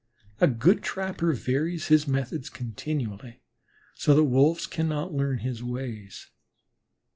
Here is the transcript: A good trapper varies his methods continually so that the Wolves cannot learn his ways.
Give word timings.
A 0.39 0.47
good 0.47 0.81
trapper 0.81 1.31
varies 1.33 1.89
his 1.89 2.07
methods 2.07 2.49
continually 2.49 3.43
so 3.93 4.15
that 4.15 4.21
the 4.21 4.23
Wolves 4.23 4.65
cannot 4.65 5.13
learn 5.13 5.37
his 5.37 5.61
ways. 5.61 6.31